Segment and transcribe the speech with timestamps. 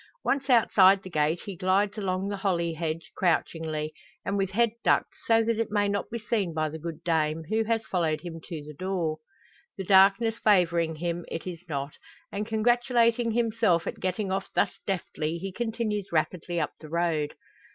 [0.23, 3.93] Once outside the gate he glides along the holly hedge crouchingly,
[4.25, 7.43] and with head ducked, so that it may not be seen by the good dame,
[7.51, 9.19] who has followed him to the door.
[9.77, 11.99] The darkness favouring him, it is not;
[12.31, 17.35] and congratulating himself at getting off thus deftly, he continues rapidly up the road.